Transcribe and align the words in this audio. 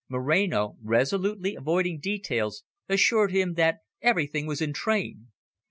Moreno, 0.09 0.77
resolutely 0.81 1.53
avoiding 1.53 1.99
details, 1.99 2.63
assured 2.89 3.31
him 3.31 3.53
that 3.53 3.81
everything 4.01 4.47
was 4.47 4.59
in 4.59 4.73
train. 4.73 5.27